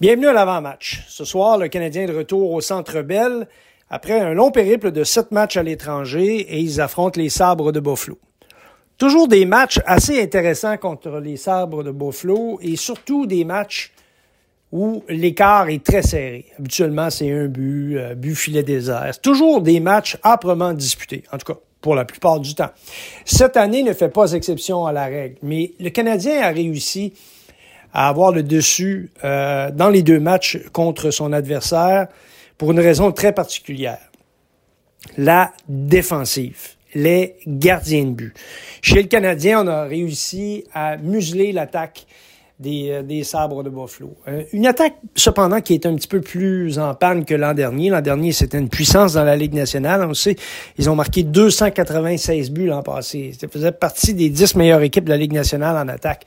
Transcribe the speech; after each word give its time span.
Bienvenue 0.00 0.28
à 0.28 0.32
l'avant-match. 0.32 1.04
Ce 1.08 1.26
soir, 1.26 1.58
le 1.58 1.68
Canadien 1.68 2.04
est 2.04 2.06
de 2.06 2.16
retour 2.16 2.52
au 2.52 2.62
Centre 2.62 3.02
Bell 3.02 3.46
après 3.90 4.18
un 4.18 4.32
long 4.32 4.50
périple 4.50 4.92
de 4.92 5.04
sept 5.04 5.30
matchs 5.30 5.58
à 5.58 5.62
l'étranger 5.62 6.38
et 6.38 6.58
ils 6.58 6.80
affrontent 6.80 7.20
les 7.20 7.28
Sabres 7.28 7.70
de 7.70 7.80
Buffalo. 7.80 8.18
Toujours 8.96 9.28
des 9.28 9.44
matchs 9.44 9.78
assez 9.84 10.22
intéressants 10.22 10.78
contre 10.78 11.20
les 11.20 11.36
Sabres 11.36 11.84
de 11.84 11.90
Buffalo 11.90 12.58
et 12.62 12.76
surtout 12.76 13.26
des 13.26 13.44
matchs 13.44 13.92
où 14.72 15.04
l'écart 15.10 15.68
est 15.68 15.84
très 15.84 16.00
serré. 16.00 16.46
Habituellement, 16.58 17.10
c'est 17.10 17.30
un 17.30 17.48
but, 17.48 17.98
euh, 17.98 18.14
but 18.14 18.34
filet 18.34 18.62
désert. 18.62 19.20
Toujours 19.20 19.60
des 19.60 19.80
matchs 19.80 20.16
âprement 20.24 20.72
disputés, 20.72 21.24
en 21.30 21.36
tout 21.36 21.52
cas 21.52 21.60
pour 21.82 21.94
la 21.94 22.06
plupart 22.06 22.40
du 22.40 22.54
temps. 22.54 22.70
Cette 23.26 23.58
année 23.58 23.82
ne 23.82 23.92
fait 23.92 24.08
pas 24.08 24.32
exception 24.32 24.86
à 24.86 24.92
la 24.92 25.04
règle, 25.04 25.36
mais 25.42 25.72
le 25.78 25.90
Canadien 25.90 26.40
a 26.40 26.48
réussi 26.48 27.12
à 27.92 28.08
avoir 28.08 28.32
le 28.32 28.42
dessus 28.42 29.10
euh, 29.24 29.70
dans 29.70 29.88
les 29.88 30.02
deux 30.02 30.20
matchs 30.20 30.58
contre 30.72 31.10
son 31.10 31.32
adversaire 31.32 32.08
pour 32.58 32.72
une 32.72 32.80
raison 32.80 33.12
très 33.12 33.32
particulière. 33.32 34.10
La 35.16 35.52
défensive, 35.68 36.70
les 36.94 37.36
gardiens 37.46 38.04
de 38.04 38.10
but. 38.10 38.34
Chez 38.82 39.02
le 39.02 39.08
Canadien, 39.08 39.64
on 39.64 39.68
a 39.68 39.84
réussi 39.84 40.64
à 40.74 40.96
museler 40.96 41.52
l'attaque 41.52 42.06
des, 42.60 42.90
euh, 42.90 43.02
des, 43.02 43.24
sabres 43.24 43.62
de 43.62 43.70
Buffalo. 43.70 44.14
Euh, 44.28 44.42
une 44.52 44.66
attaque, 44.66 44.94
cependant, 45.16 45.60
qui 45.62 45.72
est 45.72 45.86
un 45.86 45.94
petit 45.94 46.06
peu 46.06 46.20
plus 46.20 46.78
en 46.78 46.94
panne 46.94 47.24
que 47.24 47.34
l'an 47.34 47.54
dernier. 47.54 47.88
L'an 47.88 48.02
dernier, 48.02 48.32
c'était 48.32 48.58
une 48.58 48.68
puissance 48.68 49.14
dans 49.14 49.24
la 49.24 49.34
Ligue 49.34 49.54
nationale. 49.54 50.06
On 50.06 50.12
sait, 50.12 50.36
ils 50.78 50.90
ont 50.90 50.94
marqué 50.94 51.22
296 51.22 52.50
buts 52.50 52.66
l'an 52.66 52.82
passé. 52.82 53.32
Ça 53.40 53.48
faisait 53.48 53.72
partie 53.72 54.12
des 54.12 54.28
10 54.28 54.56
meilleures 54.56 54.82
équipes 54.82 55.04
de 55.04 55.10
la 55.10 55.16
Ligue 55.16 55.32
nationale 55.32 55.76
en 55.76 55.88
attaque. 55.88 56.26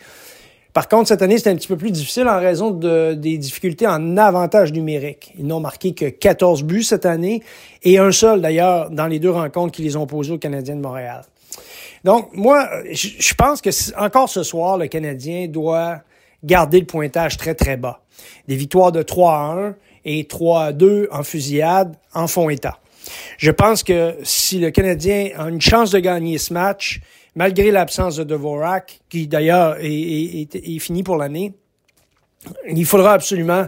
Par 0.74 0.88
contre, 0.88 1.08
cette 1.08 1.22
année, 1.22 1.38
c'est 1.38 1.52
un 1.52 1.56
petit 1.56 1.68
peu 1.68 1.78
plus 1.78 1.92
difficile 1.92 2.28
en 2.28 2.40
raison 2.40 2.72
de, 2.72 3.14
des 3.14 3.38
difficultés 3.38 3.86
en 3.86 4.18
avantage 4.18 4.74
numérique. 4.74 5.32
Ils 5.38 5.46
n'ont 5.46 5.60
marqué 5.60 5.94
que 5.94 6.06
14 6.06 6.64
buts 6.64 6.84
cette 6.84 7.06
année 7.06 7.44
et 7.84 8.00
un 8.00 8.12
seul 8.12 8.42
d'ailleurs 8.42 8.90
dans 8.90 9.06
les 9.06 9.20
deux 9.20 9.30
rencontres 9.30 9.74
qu'ils 9.74 9.86
les 9.86 9.96
ont 9.96 10.08
posées 10.08 10.34
aux 10.34 10.40
Canadiens 10.40 10.76
de 10.76 10.82
Montréal. 10.82 11.26
Donc, 12.04 12.30
moi, 12.34 12.68
je 12.92 13.34
pense 13.36 13.62
que 13.62 13.70
encore 13.98 14.30
ce 14.30 14.42
soir, 14.42 14.78
le 14.78 14.88
Canadien 14.88 15.48
doit 15.48 16.02
garder 16.44 16.80
le 16.80 16.86
pointage 16.86 17.38
très, 17.38 17.54
très 17.54 17.78
bas. 17.78 18.02
Des 18.48 18.56
victoires 18.56 18.92
de 18.92 19.04
3 19.04 19.32
à 19.32 19.68
1 19.68 19.76
et 20.06 20.26
3 20.26 20.64
à 20.64 20.72
2 20.74 21.08
en 21.12 21.24
fusillade 21.24 21.96
en 22.14 22.28
font 22.28 22.50
état. 22.50 22.80
Je 23.38 23.52
pense 23.52 23.84
que 23.84 24.16
si 24.24 24.60
le 24.60 24.72
Canadien 24.72 25.30
a 25.38 25.50
une 25.50 25.62
chance 25.62 25.92
de 25.92 26.00
gagner 26.00 26.38
ce 26.38 26.54
match, 26.54 27.00
malgré 27.36 27.72
l'absence 27.72 28.18
de 28.18 28.24
Dvorak, 28.24 29.02
qui 29.10 29.28
d'ailleurs 29.28 29.78
est, 29.80 30.80
fini 30.80 31.04
pour 31.04 31.18
l'année, 31.18 31.54
il 32.68 32.86
faudra 32.86 33.14
absolument 33.14 33.66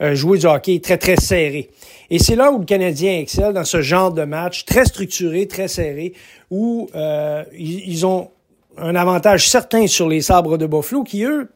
euh, 0.00 0.14
jouer 0.14 0.38
du 0.38 0.46
hockey 0.46 0.80
très, 0.80 0.98
très 0.98 1.16
serré. 1.16 1.70
Et 2.10 2.18
c'est 2.18 2.36
là 2.36 2.50
où 2.50 2.58
le 2.58 2.64
Canadien 2.64 3.18
excelle, 3.18 3.52
dans 3.52 3.64
ce 3.64 3.82
genre 3.82 4.12
de 4.12 4.24
match 4.24 4.64
très 4.64 4.84
structuré, 4.84 5.46
très 5.46 5.68
serré, 5.68 6.12
où 6.50 6.88
euh, 6.94 7.44
ils, 7.56 8.04
ont 8.06 8.30
un 8.76 8.94
avantage 8.94 9.48
certain 9.48 9.86
sur 9.86 10.08
les 10.08 10.20
sabres 10.20 10.58
de 10.58 10.66
Buffalo, 10.66 11.04
qui, 11.04 11.24
eux, 11.24 11.50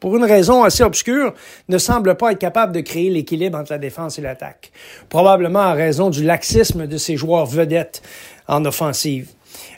pour 0.00 0.16
une 0.16 0.24
raison 0.24 0.64
assez 0.64 0.82
obscure, 0.82 1.34
ne 1.68 1.78
semblent 1.78 2.16
pas 2.16 2.32
être 2.32 2.38
capables 2.38 2.72
de 2.72 2.80
créer 2.80 3.10
l'équilibre 3.10 3.58
entre 3.58 3.72
la 3.72 3.78
défense 3.78 4.18
et 4.18 4.22
l'attaque. 4.22 4.72
Probablement 5.08 5.60
en 5.60 5.74
raison 5.74 6.10
du 6.10 6.24
laxisme 6.24 6.86
de 6.86 6.96
ces 6.96 7.16
joueurs 7.16 7.46
vedettes 7.46 8.02
en 8.48 8.64
offensive. 8.64 9.28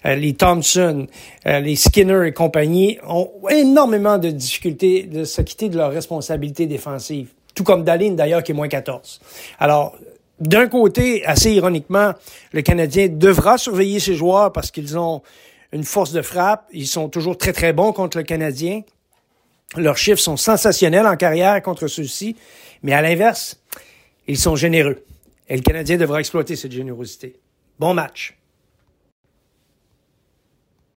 Euh, 0.04 0.14
les 0.14 0.34
Thompson, 0.34 1.06
euh, 1.46 1.60
les 1.60 1.76
Skinner 1.76 2.26
et 2.26 2.32
compagnie 2.32 2.98
ont 3.06 3.30
énormément 3.50 4.18
de 4.18 4.30
difficultés 4.30 5.04
de 5.04 5.24
s'acquitter 5.24 5.68
de 5.68 5.76
leurs 5.76 5.92
responsabilités 5.92 6.66
défensives. 6.66 7.28
Tout 7.54 7.64
comme 7.64 7.84
Daline, 7.84 8.16
d'ailleurs, 8.16 8.42
qui 8.42 8.52
est 8.52 8.54
moins 8.54 8.68
14. 8.68 9.20
Alors, 9.58 9.94
d'un 10.40 10.66
côté, 10.68 11.24
assez 11.24 11.52
ironiquement, 11.52 12.12
le 12.52 12.62
Canadien 12.62 13.08
devra 13.08 13.58
surveiller 13.58 14.00
ses 14.00 14.14
joueurs 14.14 14.52
parce 14.52 14.70
qu'ils 14.70 14.98
ont 14.98 15.22
une 15.72 15.84
force 15.84 16.12
de 16.12 16.22
frappe. 16.22 16.66
Ils 16.72 16.86
sont 16.86 17.08
toujours 17.08 17.36
très, 17.38 17.52
très 17.52 17.72
bons 17.72 17.92
contre 17.92 18.18
le 18.18 18.24
Canadien. 18.24 18.82
Leurs 19.76 19.96
chiffres 19.96 20.20
sont 20.20 20.36
sensationnels 20.36 21.06
en 21.06 21.16
carrière 21.16 21.62
contre 21.62 21.86
ceux-ci. 21.86 22.36
Mais 22.82 22.92
à 22.92 23.02
l'inverse, 23.02 23.60
ils 24.26 24.38
sont 24.38 24.56
généreux. 24.56 25.04
Et 25.48 25.56
le 25.56 25.62
Canadien 25.62 25.96
devra 25.96 26.20
exploiter 26.20 26.56
cette 26.56 26.72
générosité. 26.72 27.38
Bon 27.78 27.94
match. 27.94 28.36